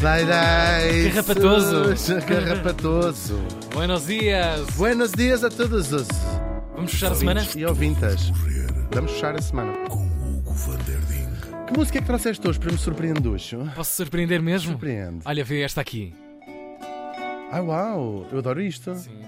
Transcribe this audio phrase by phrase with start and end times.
[0.00, 1.10] Dai, dai.
[1.10, 2.24] Carrapatoso.
[2.26, 3.38] Carrapatoso.
[3.74, 4.70] Buenos dias.
[4.76, 6.08] Buenos dias a todos os
[6.74, 7.46] Vamos fechar a semana?
[7.54, 8.32] e ouvintas.
[8.94, 9.72] Vamos fechar a semana.
[11.66, 13.56] Que música é que trouxeste hoje para me surpreender hoje?
[13.76, 14.72] Posso surpreender mesmo?
[14.72, 15.20] Surpreende.
[15.24, 16.14] Olha, vê esta aqui.
[17.52, 18.94] Ai, uau, eu adoro isto.
[18.94, 19.20] Sim.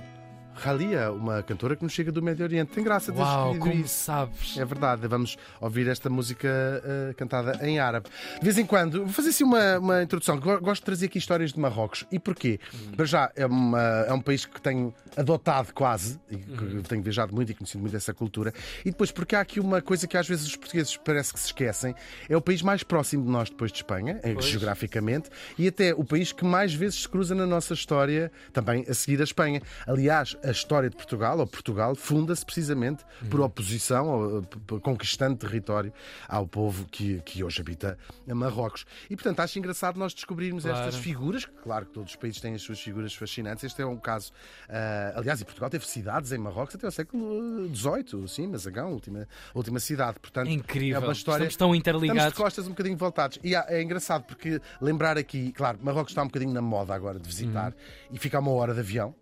[0.54, 2.72] Ralia, uma cantora que nos chega do Médio Oriente.
[2.72, 4.04] Tem graça teres Uau, como isso.
[4.04, 4.56] sabes?
[4.58, 6.48] É verdade, vamos ouvir esta música
[6.84, 8.08] eh, cantada em árabe.
[8.38, 10.38] De vez em quando, vou fazer assim uma, uma introdução.
[10.38, 12.04] Go- Gosto de trazer aqui histórias de Marrocos.
[12.12, 12.60] E porquê?
[12.96, 17.34] Para já, é, uma- é um país que tenho adotado quase, e que tenho viajado
[17.34, 18.52] muito e conhecido muito essa cultura.
[18.84, 21.46] E depois, porque há aqui uma coisa que às vezes os portugueses parece que se
[21.46, 21.94] esquecem:
[22.28, 24.46] é o país mais próximo de nós depois de Espanha, eh, Pois.
[24.46, 25.28] geograficamente,
[25.58, 29.20] e até o país que mais vezes se cruza na nossa história, também a seguir
[29.20, 29.60] a Espanha.
[29.86, 34.80] Aliás, a história de Portugal, ou Portugal, funda-se precisamente por oposição, ou, eh, p- p-
[34.80, 35.92] conquistando território
[36.28, 37.96] ao povo que, que hoje habita
[38.26, 38.84] Marrocos.
[39.08, 40.78] E, portanto, acho engraçado nós descobrirmos Claro.
[40.78, 43.64] estas figuras, que, claro que todos os países têm as suas figuras fascinantes.
[43.64, 44.32] Este é um caso,
[44.68, 48.90] ah, aliás, e Portugal teve cidades em Marrocos até ao século XVIII, sim, Mazagão, a
[48.90, 50.18] última, última cidade.
[50.20, 51.00] Portanto, É incrível.
[51.00, 51.44] É uma história...
[51.44, 52.38] Estamos tão Estamos de interligados.
[52.38, 53.38] costas um bocadinho voltados.
[53.42, 57.18] E há- é engraçado porque lembrar aqui, claro, Marrocos está um bocadinho na moda agora
[57.18, 57.72] de visitar
[58.10, 59.14] e fica uma hora de avião,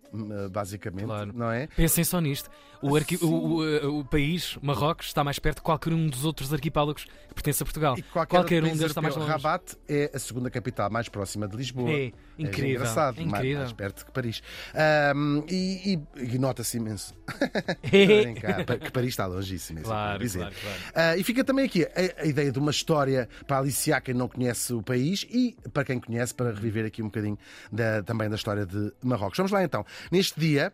[0.51, 1.31] basicamente, Claro.
[1.33, 1.67] não é?
[1.67, 2.49] Pensem só nisto.
[2.81, 6.51] O, arqui- o- o- o- país, Marrocos, está mais perto de qualquer um dos outros
[6.53, 7.95] arquipélagos que pertence a Portugal.
[7.97, 9.29] E qualquer, outro um deles está mais longe.
[9.29, 11.89] Rabat é a segunda capital mais próxima de Lisboa.
[11.91, 13.59] É, incrível, engraçado, é mais- incrível.
[13.61, 14.41] Mais, perto que Paris.
[14.73, 17.13] Ahm, e e- e nota-se imenso.
[18.65, 19.79] Pa- que Paris está longíssimo.
[19.79, 20.77] é Claro, claro, claro.
[20.95, 24.27] Ah, e fica também aqui a, a ideia de uma história para aliciar quem não
[24.27, 27.37] conhece o país e para quem conhece, para reviver aqui um bocadinho
[27.71, 29.37] da- também da história de Marrocos.
[29.37, 29.85] Vamos lá então.
[30.11, 30.73] Neste dia.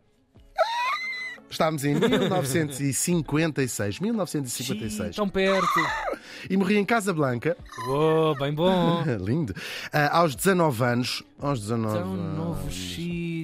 [1.49, 3.99] Estávamos em 1956.
[3.99, 5.15] 1956.
[5.15, 5.67] Tão perto.
[6.49, 7.57] E morri em Casablanca.
[7.87, 9.03] Uou, bem bom.
[9.23, 9.55] Lindo.
[9.91, 11.23] Ah, aos 19 anos.
[11.39, 12.73] Aos 19 Tão novo anos.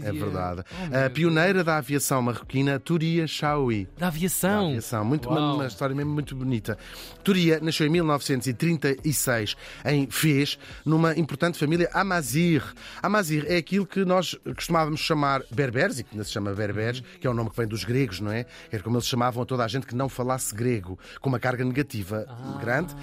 [0.03, 0.63] É verdade.
[0.91, 3.87] Oh, a pioneira da aviação marroquina, Turia Chaoui.
[3.97, 4.67] Da aviação.
[4.69, 6.77] Aviação, muito, uma, uma história mesmo muito bonita.
[7.23, 9.55] Turia nasceu em 1936
[9.85, 12.63] em Fez, numa importante família Amazir.
[13.01, 17.05] Amazir é aquilo que nós costumávamos chamar berberes, e que ainda se chama berberes, Uhum.
[17.19, 18.45] que é o nome que vem dos gregos, não é?
[18.71, 21.63] Era como eles chamavam a toda a gente que não falasse grego, com uma carga
[21.63, 22.57] negativa Ah.
[22.59, 22.93] grande.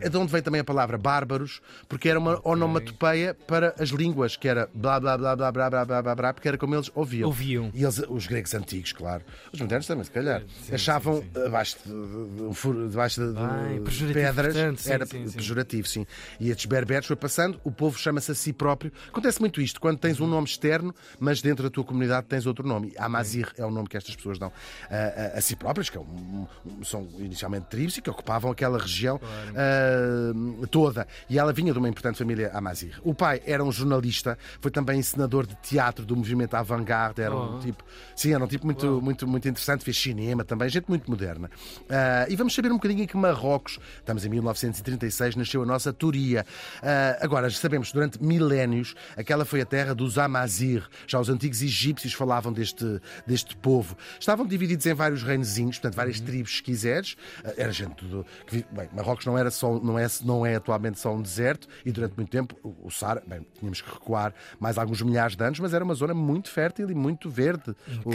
[0.00, 4.36] É de onde vem também a palavra bárbaros, porque era uma onomatopeia para as línguas,
[4.36, 6.90] que era blá blá blá blá blá blá blá blá, blá porque era como eles
[6.94, 7.26] ouviam.
[7.28, 7.70] Ouviam.
[7.72, 9.24] E eles, os gregos antigos, claro.
[9.50, 10.42] Os modernos também, se calhar.
[10.70, 13.80] achavam abaixo de, de- de- debaixo de, de Ai,
[14.12, 14.52] pedras.
[14.54, 15.36] portanto, sim, era sim, sim.
[15.36, 16.06] pejorativo, sim.
[16.38, 18.92] E estes berberes foi passando, o povo chama-se a si próprio.
[19.08, 22.66] Acontece muito isto, quando tens um nome externo, mas dentro da tua comunidade tens outro
[22.68, 22.92] nome.
[22.98, 24.52] Amazir é o nome que estas pessoas dão
[24.90, 24.94] a,
[25.34, 26.46] a- a si próprias, que é um-
[26.84, 29.18] são inicialmente tribos e que ocupavam aquela região
[29.56, 31.06] ah, toda.
[31.30, 33.00] E ela vinha de uma importante família Amazir.
[33.02, 37.44] O pai era um jornalista, foi também encenador de teatro do movimento avant-garde, era um
[37.44, 37.58] Oh.
[37.58, 37.84] tipo,
[38.16, 41.50] sim, era um tipo muito, muito, muito interessante, fez cinema também, gente muito moderna.
[41.88, 45.92] Ah, e vamos saber um bocadinho em que Marrocos, estamos em 1936, nasceu a nossa
[45.92, 46.44] Turia.
[46.82, 50.88] Ah, agora, já sabemos, durante milénios, aquela foi a terra dos Amazir.
[51.06, 53.96] Já os antigos egípcios falavam deste, deste povo.
[54.18, 57.16] Estavam divididos em vários reinozinhos, portanto, várias tribos, se quiseres.
[57.44, 58.24] Ah, era gente do.
[58.46, 61.92] Que, bem, Marrocos não, era só, não, é, não é atualmente só um deserto e
[61.92, 65.60] durante muito tempo o, o Sara, bem, tínhamos que recuar mais alguns milhares de anos,
[65.60, 67.74] mas era uma zona muito fértil e muito verde.
[68.04, 68.10] O,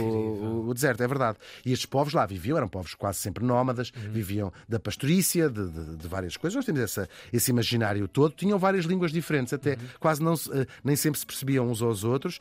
[0.68, 1.38] o- deserto, é verdade.
[1.64, 5.96] E estes povos lá viviam, eram povos quase sempre nómadas, viviam da pastorícia, de, de-
[5.96, 6.56] de várias coisas.
[6.56, 8.32] Nós temos essa, esse imaginário todo.
[8.34, 12.38] Tinham várias línguas diferentes, até quase não, eh, nem sempre se percebiam uns aos outros.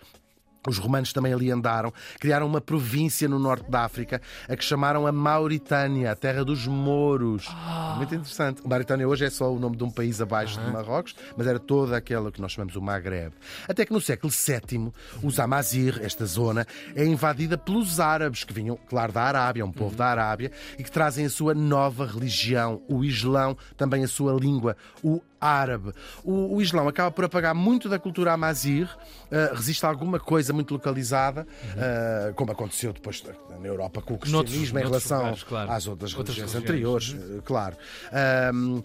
[0.68, 5.08] Os romanos também ali andaram, criaram uma província no norte da África, a que chamaram
[5.08, 7.47] a Mauritânia, a terra dos mouros.
[7.96, 8.62] Muito interessante.
[8.68, 11.96] Mauritânia hoje é só o nome de um país abaixo de Marrocos, mas era toda
[11.96, 13.34] aquela que nós chamamos o Maghreb.
[13.68, 14.92] Até que no século VII,
[15.24, 19.96] os Amazir, esta zona, é invadida pelos árabes, que vinham, claro, da Arábia, um povo
[19.96, 24.76] da Arábia, e que trazem a sua nova religião, o Islão, também a sua língua,
[25.02, 25.94] o árabe.
[26.23, 28.90] O, o Islão acaba por apagar muito da cultura amazir,
[29.31, 31.47] eh, resiste a alguma coisa muito localizada,
[31.78, 33.23] eh, como aconteceu depois
[33.59, 35.72] na Europa com o Noutros- cristianismo em noutros relação lugares, claro.
[35.72, 37.09] às outras, Outras religiões religiões.
[37.14, 37.75] anteriores, eh, claro.
[38.11, 38.81] Ahm,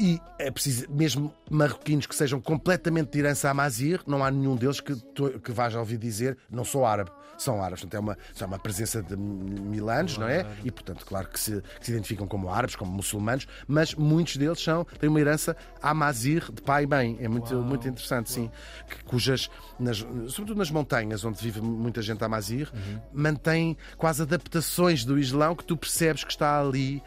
[0.00, 4.80] e é preciso, mesmo marroquinos que sejam completamente de herança amazir, não há nenhum deles
[4.80, 4.94] que,
[5.42, 7.10] que vais ouvir dizer não sou árabe.
[7.38, 7.80] São árabes.
[7.80, 10.44] Portanto, é uma, é uma presença de mil anos, não é?
[10.64, 14.60] E, portanto, claro que se, que se identificam como árabes, como muçulmanos, mas muitos deles
[14.60, 17.16] são, têm uma herança amazir de pai e mãe.
[17.20, 17.62] É muito, Uau.
[17.64, 18.50] muito interessante, sim.
[18.88, 19.48] Que, cujas,
[19.78, 22.70] nas, sobretudo nas montanhas, onde vive muita gente amazir,
[23.12, 27.02] mantém quase adaptações do Islão que tu percebes que está ali.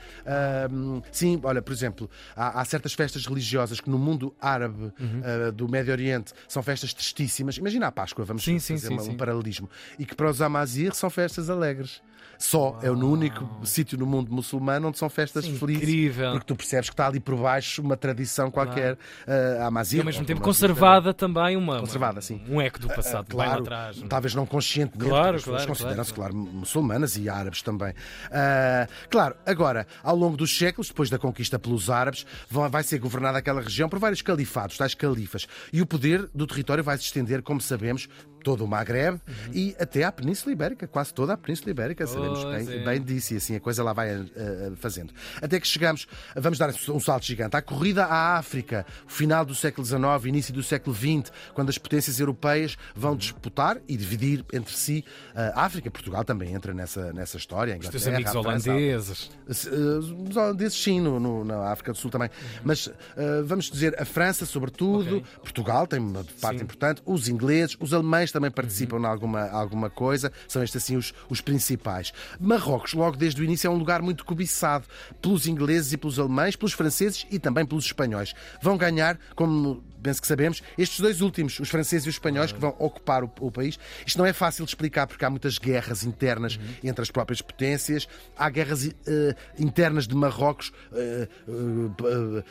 [1.11, 5.67] sim, olha, por exemplo, há, há certas festas religiosas que no mundo árabe uh, do
[5.67, 7.57] Médio Oriente são festas tristíssimas.
[7.57, 9.17] Imagina a Páscoa, vamos Sim, fazer sim, sim, uma- um sim.
[9.17, 9.69] paralelismo.
[9.99, 11.99] E que para os Amazir são festas alegres.
[12.37, 15.83] Só é no único sítio no mundo muçulmano onde são festas Sim, felizes.
[15.83, 16.31] incrível.
[16.31, 18.93] Porque tu percebes que está ali por baixo uma tradição qualquer.
[19.27, 22.41] Uh, Amazir, E ao mesmo tempo conservada também uma, Conservada, sim.
[22.49, 23.97] um eco do passado, bem lá Claro, atrás.
[23.97, 24.07] não é?
[24.09, 27.93] talvez não conscientemente, Claro, as pessoas claro, consideram-se, claro, claro, muçulmanas e árabes também.
[28.31, 32.97] Ah, claro, agora, ao longo dos séculos, depois da conquista pelos árabes, vão- vai ser
[32.97, 37.03] governada aquela região por vários califados, tais califas, e o poder do território vai se
[37.03, 38.07] estender, como sabemos,
[38.43, 39.53] todo o Maghreb Uhum.
[39.53, 42.83] e até à Península Ibérica, quase toda a Península Ibérica, sabemos Pois bem, é.
[42.85, 45.13] bem disso, e assim a coisa lá vai ah, fazendo.
[45.41, 49.85] Até que chegamos, vamos dar um salto gigante, à corrida à África, final do século
[49.85, 55.03] XIX, início do século XX, quando as potências europeias vão disputar e dividir entre si
[55.35, 55.89] a África.
[55.91, 57.77] Portugal também entra nessa, nessa história.
[57.79, 59.29] Os teus amigos holandeses.
[59.49, 59.71] se- eh,
[60.29, 62.29] Os holandeses, sim, no, no- na África do Sul também.
[62.63, 65.25] Mas eh, vamos dizer a França, sobretudo, Ok.
[65.41, 66.63] Portugal tem uma parte Sim.
[66.63, 71.13] importante, os ingleses, os alemães também participam em alguma, alguma coisa, são estes assim os,
[71.29, 72.13] os principais.
[72.39, 74.85] Marrocos, logo desde o início, é um lugar muito cobiçado
[75.21, 78.33] pelos ingleses e pelos alemães, pelos franceses e também pelos espanhóis.
[78.61, 82.59] Vão ganhar, como penso que sabemos, estes dois últimos, os franceses e os espanhóis, que
[82.59, 83.77] vão ocupar o, o país.
[84.05, 88.07] Isto não é fácil de explicar porque há muitas guerras internas entre as próprias potências,
[88.37, 90.71] há guerras eh, internas de Marrocos,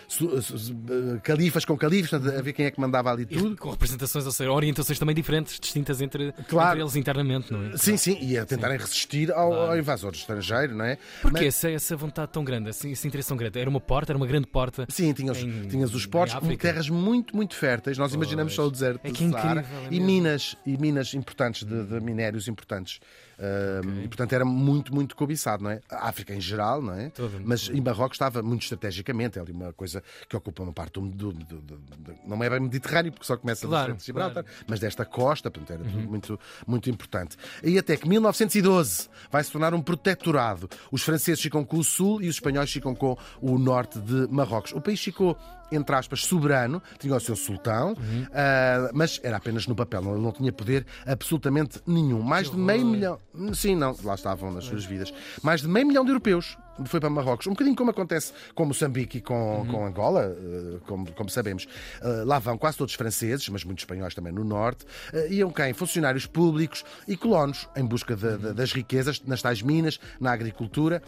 [0.09, 3.57] su- eh, califas com califas, a ver quem é que mandava ali E tudo.
[3.57, 6.71] com representações, ou seja, orientações também diferentes, distintas entre, Claro.
[6.71, 7.77] entre eles internamente, não é?
[7.77, 10.97] Sim, sim, e a tentarem resistir ao, ao invasor estrangeiro, não é?
[11.23, 13.59] Porquê Mas- essa, essa vontade tão grande, esse, esse interesse tão grande?
[13.59, 14.87] Era uma porta, era uma grande porta.
[14.89, 16.61] Sim, tinhas, em- tinhas os portos, África.
[16.69, 17.99] terras muito, muito férteis.
[17.99, 21.15] Nós imaginamos só o deserto É que é Saara incrível, é e minas, e minas
[21.15, 23.01] importantes, de, de minérios importantes.
[23.43, 25.81] Ah, E portanto era muito, muito cobiçado, não é?
[25.91, 27.09] A África em geral, não é?
[27.09, 31.01] Todo, Mas em Marrocos estava muito estrategicamente, é ali uma coisa que ocupa uma parte
[31.01, 31.09] do.
[31.09, 31.81] do- do- do-
[32.27, 34.59] não é bem Mediterrâneo, porque só começa Claro, de Gibraltar, claro.
[34.69, 37.37] mas desta costa, portanto era tudo muito, muito importante.
[37.65, 40.69] E até que 1912 vai se tornar um protetorado.
[40.93, 44.73] Os franceses ficam com o sul e os espanhóis ficam com o norte de Marrocos.
[44.73, 45.37] O país ficou
[45.73, 47.95] entre aspas, soberano, tinha o seu sultão,
[48.33, 52.21] ah, mas era apenas no papel, não, não tinha poder absolutamente nenhum.
[52.23, 53.21] Mais de meio milhão,
[53.55, 55.13] sim, não, lá estavam nas suas vidas,
[55.43, 56.57] mais de meio milhão de europeus
[56.87, 57.47] foi para Marrocos.
[57.47, 61.69] Um bocadinho como acontece com Moçambique e com, com Angola, eh, como, como sabemos.
[62.01, 64.87] Eh, Lá vão quase todos franceses, mas muitos espanhóis também no norte.
[65.13, 65.75] Eh, Iam quem?
[65.75, 71.03] Funcionários públicos e colonos em busca de- de- das riquezas, nas tais minas, na agricultura,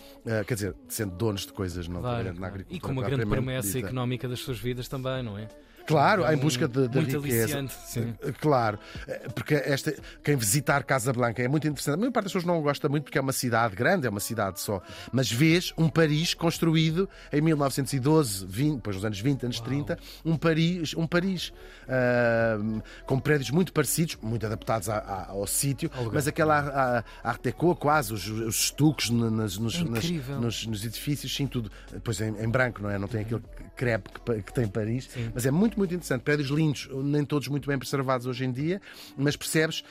[0.46, 2.76] quer dizer, sendo donos de coisas, não Claro, na agricultura.
[2.76, 3.86] E com uma grande promessa dita.
[3.86, 5.48] económica das suas vidas também, não é?
[5.86, 7.58] Claro, É em busca de, de muito riqueza.
[7.58, 8.14] aliciante, sim.
[8.22, 11.94] Eh, Claro, Eh, porque esta, quem visitar Casablanca é muito interessante.
[11.94, 14.20] A maior parte das pessoas não gosta muito porque é uma cidade grande, é uma
[14.20, 14.80] cidade só.
[15.12, 20.36] Mas vês um Paris construído em 1912, 20, depois nos anos 20, anos 30, um
[20.36, 21.52] Paris, um Paris
[21.88, 22.58] ah,
[23.06, 28.12] com prédios muito parecidos, muito adaptados a- a- ao sítio, mas aquela Art Deco, quase,
[28.12, 30.04] os, os estuques no- nas- nos, É nas-
[30.40, 31.70] nos, nos edifícios, sim, tudo.
[31.92, 32.98] Depois em, em branco, não é?
[32.98, 33.42] Não tem aquele
[33.76, 36.22] crepe que, que tem Paris, mas é muito, muito interessante.
[36.22, 38.80] Prédios lindos, nem todos muito bem preservados hoje em dia,
[39.16, 39.84] mas percebes.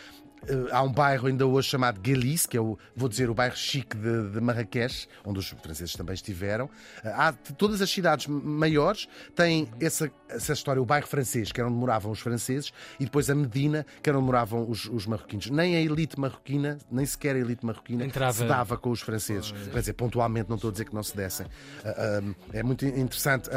[0.47, 3.55] Eh, Há um bairro ainda hoje chamado Guelis, que é o, vou dizer, o bairro
[3.55, 6.69] chique de, de Marrakech, onde os franceses também estiveram.
[7.03, 11.69] Eh, Há, todas as cidades maiores têm essa, essa história, o bairro francês, que era
[11.69, 15.49] onde moravam os franceses, e depois a Medina, que era onde moravam os, os marroquinos.
[15.49, 19.51] Nem a elite marroquina, nem sequer a elite marroquina, Entrava- se dava com os franceses.
[19.51, 21.45] Quer dizer, pontualmente, não estou a dizer que não se dessem.
[21.85, 22.21] Ah,
[22.53, 23.49] é muito interessante.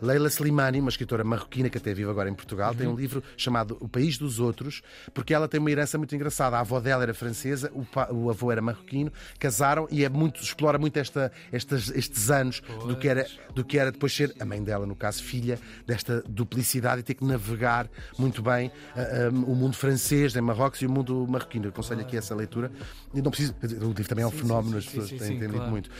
[0.00, 3.76] Leila Slimani, uma escritora marroquina que até vive agora em Portugal, tem um livro chamado
[3.80, 4.82] O País dos Outros,
[5.12, 6.56] porque ela tem uma herança muito engraçada.
[6.56, 10.42] A avó dela era francesa, o, pa- o avô era marroquino, casaram e é muito,
[10.42, 14.44] explora muito esta, estas, estes anos do que, era, do que era depois ser a
[14.44, 19.28] mãe dela, no caso, filha desta duplicidade e ter que navegar muito bem ah, ah,
[19.30, 21.66] o mundo francês em Marrocos e o mundo marroquino.
[21.66, 22.70] Eu aconselho aqui essa leitura.
[23.14, 25.54] E não preciso, o livro também é um Sim, fenómeno, sim, as pessoas têm entendido
[25.54, 25.70] claro.
[25.70, 25.90] muito.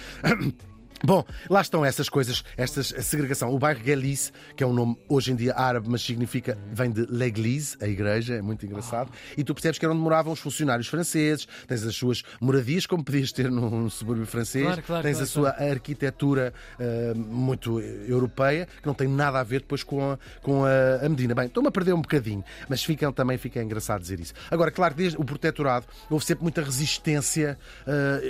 [1.02, 3.50] Bom, lá estão essas coisas, esta segregação.
[3.54, 7.06] O bairro Galice, que é um nome hoje em dia árabe, mas significa, vem de
[7.06, 9.10] l'église, a igreja, é muito engraçado.
[9.36, 13.02] E tu percebes que era onde moravam os funcionários franceses, tens as suas moradias, como
[13.02, 18.68] podias ter num subúrbio francês, Claro, claro, tens claro, a sua arquitetura ah, muito europeia,
[18.80, 21.34] que não tem nada a ver depois com a, com a, a Medina.
[21.34, 24.34] Bem, estou-me a perder um bocadinho, mas fica, também fica engraçado dizer isso.
[24.50, 28.20] Agora, claro, desde o protetorado houve sempre muita resistência ah,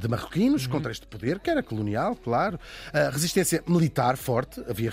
[0.00, 0.70] de marroquinos Uhum.
[0.72, 2.58] contra este poder, que era colonial, Claro.
[2.88, 4.90] Uh, resistência militar forte, havia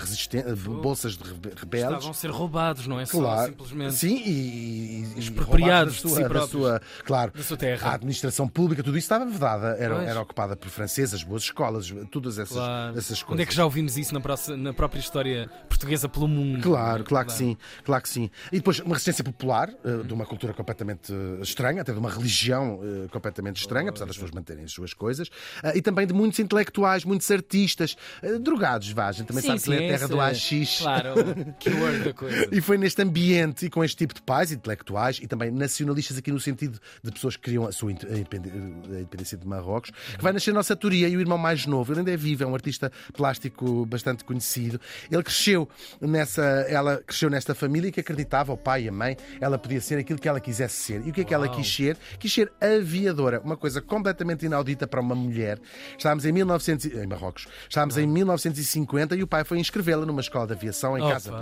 [0.82, 1.24] bolsas de
[1.56, 1.96] rebeldes.
[1.96, 3.40] Estavam a ser roubados, não é claro.
[3.40, 3.94] só simplesmente.
[3.94, 7.90] Sim, e, e expropriados da sua, si da sua, claro, da sua terra.
[7.90, 12.38] A administração pública, tudo isso estava vedada, era, era ocupada por franceses, boas escolas, todas
[12.38, 12.98] essas, claro.
[12.98, 13.32] essas coisas.
[13.32, 16.62] Onde é que já ouvimos isso na, próxima, na própria história portuguesa pelo mundo?
[16.62, 18.30] Claro, claro que sim, claro que sim.
[18.52, 22.80] E depois uma resistência popular, uh, de uma cultura completamente estranha, até de uma religião
[23.10, 25.30] completamente estranha, apesar das pessoas manterem as suas coisas,
[25.74, 27.96] e também de muitos intelectuais, muitos artistas,
[28.40, 30.46] drogados, vá, a gente também sim, sabe sim, que é a terra do AX.
[30.86, 31.14] Claro,
[31.58, 32.48] keyword da coisa.
[32.52, 36.30] E foi neste ambiente e com este tipo de pais intelectuais e também nacionalistas aqui
[36.30, 40.54] no sentido de pessoas que queriam a sua independência de Marrocos, que vai nascer a
[40.54, 43.86] nossa Turia e o irmão mais novo, ele ainda é vivo, é um artista plástico
[43.86, 44.80] bastante conhecido.
[45.10, 45.68] Ele cresceu
[46.00, 49.98] nessa, ela cresceu nesta família que acreditava, o pai e a mãe, ela podia ser
[49.98, 51.06] aquilo que ela quisesse ser.
[51.06, 51.96] E o que é que ela quis ser?
[52.18, 55.58] Quis ser aviadora, uma coisa completamente inaudita para uma mulher.
[55.96, 57.46] Estávamos em 1900 em Marrocos.
[57.68, 61.32] Estávamos em 1950 e o pai foi inscrevê-la numa escola de aviação em Opa, casa.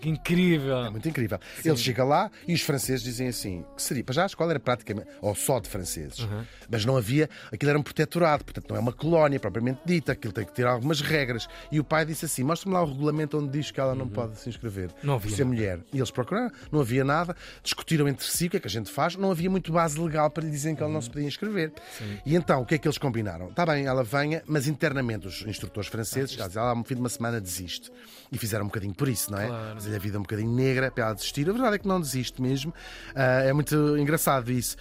[0.00, 0.84] Que incrível!
[0.84, 1.38] É muito incrível.
[1.60, 1.70] Sim.
[1.70, 4.04] Ele chega lá e os franceses dizem assim: que seria?
[4.04, 6.44] Para já a escola era praticamente, ou só de franceses, uhum.
[6.70, 10.32] mas não havia, aquilo era um protetorado, portanto não é uma colónia propriamente dita, aquilo
[10.32, 11.48] tem que ter algumas regras.
[11.70, 14.10] E o pai disse assim: mostra-me lá o regulamento onde diz que ela não uhum.
[14.10, 15.80] pode se inscrever não havia ser mulher.
[15.92, 18.90] E eles procuraram, não havia nada, discutiram entre si o que é que a gente
[18.90, 21.72] faz, não havia muito base legal para lhe dizerem que ela não se podia inscrever.
[21.96, 22.18] Sim.
[22.24, 23.48] E então, o que é que eles combinaram?
[23.48, 27.08] Está bem, ela venha, mas internamente os instrutores franceses, ah, ela, ao fim de uma
[27.08, 27.90] semana, desiste.
[28.30, 29.46] E fizeram um bocadinho por isso, não é?
[29.46, 29.74] Claro.
[29.74, 31.48] Mas a vida um bocadinho negra para ela desistir.
[31.48, 32.70] A verdade é que não desiste mesmo.
[33.10, 34.76] Uh, é muito engraçado isso.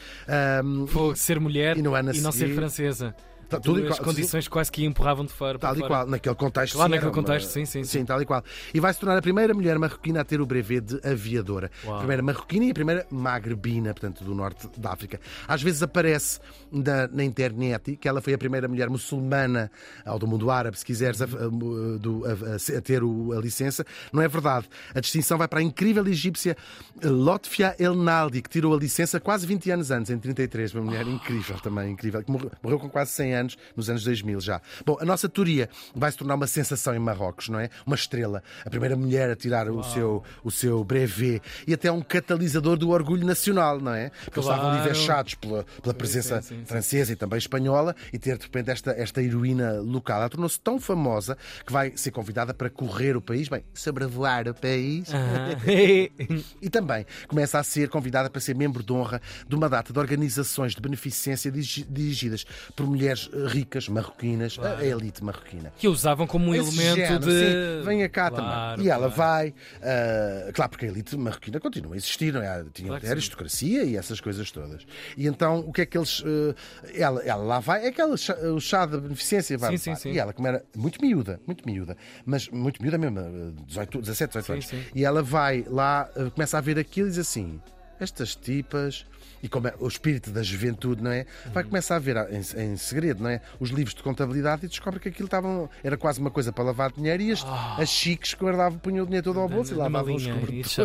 [0.63, 3.15] Um, ser mulher e, no ano e não ser francesa.
[3.49, 4.49] Tá, tudo as condições sim.
[4.49, 5.57] quase que empurravam de fora.
[5.57, 6.73] Tal e qual, naquele contexto.
[6.73, 7.99] Claro, naquele contexto, sim, sim, sim.
[7.99, 8.43] Sim, tal e qual.
[8.73, 11.71] E vai se tornar a primeira mulher marroquina a ter o brevet de aviadora.
[11.85, 11.95] Uau.
[11.95, 15.19] A primeira marroquina e a primeira magrebina, portanto, do norte da África.
[15.47, 16.39] Às vezes aparece
[16.71, 19.71] na, na internet que ela foi a primeira mulher muçulmana,
[20.05, 23.85] ou do mundo árabe, se quiseres, a, a, a, a ter o, a licença.
[24.11, 24.67] Não é verdade.
[24.93, 26.57] A distinção vai para a incrível egípcia
[27.03, 30.73] Lotfia El Naldi, que tirou a licença quase 20 anos antes, em 33.
[30.73, 31.09] Uma mulher oh.
[31.09, 33.36] incrível também, incrível, que morreu, morreu com quase 100 anos,
[33.75, 34.61] nos anos 2000 já.
[34.85, 37.69] Bom, a nossa teoria vai se tornar uma sensação em Marrocos, não é?
[37.85, 42.01] Uma estrela, a primeira mulher a tirar o seu, o seu brevet e até um
[42.01, 44.09] catalisador do orgulho nacional, não é?
[44.09, 44.49] Porque claro.
[44.49, 48.17] eles estavam ali vexados pela, pela presença sim, sim, sim, francesa e também espanhola e
[48.17, 50.19] ter de repente esta, esta heroína local.
[50.19, 54.53] Ela tornou-se tão famosa que vai ser convidada para correr o país, bem, sobrevoar o
[54.53, 55.09] país.
[56.61, 59.99] e também começa a ser convidada para ser membro de honra de uma data de
[59.99, 64.79] organizações de beneficência dirigidas por mulheres ricas, marroquinas, claro.
[64.79, 65.71] a elite marroquina.
[65.77, 67.79] Que usavam como um Esse elemento género, de.
[67.79, 68.85] Sim, venha cá claro, também.
[68.85, 69.49] E ela vai.
[69.49, 72.63] Uh, claro, porque a elite marroquina continua a existir, não é?
[72.73, 74.85] Tinha claro aristocracia e essas coisas todas.
[75.15, 76.19] E então o que é que eles.
[76.19, 76.55] Uh,
[76.93, 79.77] ela, ela lá vai, é aquela chá, o chá da beneficência vai.
[79.77, 80.11] Sim, sim, sim.
[80.11, 84.51] E ela, como era muito miúda, muito miúda, mas muito miúda mesmo, 18, 17, 18
[84.53, 84.71] anos.
[84.93, 87.59] E ela vai lá, começa a ver aquilo e diz assim:
[87.99, 89.05] estas tipas
[89.41, 91.25] e como é, o espírito da juventude, não é?
[91.53, 91.69] Vai uhum.
[91.69, 93.41] começar a ver em, em, segredo, não é?
[93.59, 96.91] Os livros de contabilidade e descobre que aquilo estavam, era quase uma coisa para lavar
[96.91, 97.81] dinheiro e as, oh.
[97.81, 100.77] as chiques guardavam, punham o dinheiro todo ao bolso e lavavam os cobertores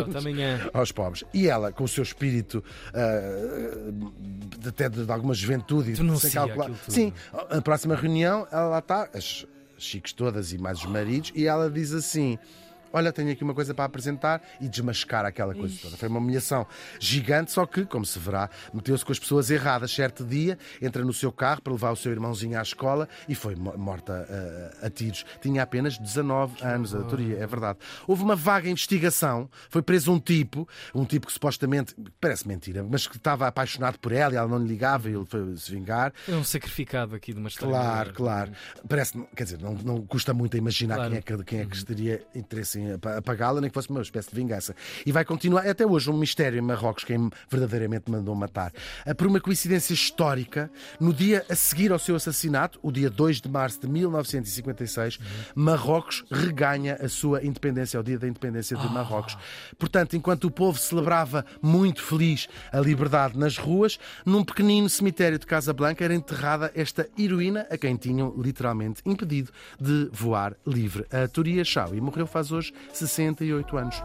[0.73, 1.23] aos pobres.
[1.33, 4.13] E ela, com o seu espírito uh,
[4.67, 6.71] até de, de, alguma juventude sem calcular.
[6.87, 7.13] Sim,
[7.49, 9.45] a próxima reunião, ela lá está, as
[9.77, 12.37] chiques todas e mais os maridos, e ela diz assim
[12.93, 15.97] olha, tenho aqui uma coisa para apresentar e desmascar aquela coisa toda.
[15.97, 16.65] Foi uma humilhação
[16.99, 19.91] gigante, só que, como se verá, meteu-se com as pessoas erradas.
[19.91, 23.55] Certo dia, entra no seu carro para levar o seu irmãozinho à escola e foi
[23.55, 25.25] morta uh, a tiros.
[25.41, 27.79] Tinha apenas 19 anos, a teoria, é verdade.
[28.07, 33.07] Houve uma vaga investigação, foi preso um tipo, um tipo que supostamente, parece mentira, mas
[33.07, 36.13] que estava apaixonado por ela e ela não lhe ligava e ele foi se vingar.
[36.27, 37.73] É um sacrificado aqui de uma história.
[37.73, 38.51] Claro, claro.
[38.87, 41.09] Parece, quer dizer, não, não custa muito a imaginar claro.
[41.09, 42.82] quem, é que, quem é que teria interesse em
[43.17, 44.75] apagá-la, nem que fosse uma espécie de vingança.
[45.05, 48.71] E vai continuar, até hoje, um mistério em Marrocos, quem verdadeiramente mandou matar.
[49.05, 53.41] Ah, por uma coincidência histórica, no dia a seguir ao seu assassinato, o dia 2
[53.41, 55.19] de março de 1956,
[55.55, 59.37] Marrocos reganha a sua independência, ao dia da independência de Marrocos.
[59.77, 65.45] Portanto, enquanto o povo celebrava muito feliz a liberdade nas ruas, num pequenino cemitério de
[65.45, 71.05] Casablanca era enterrada esta heroína a quem tinham literalmente impedido de voar livre.
[71.11, 74.03] A Turia Chau e morreu faz hoje 68 anos.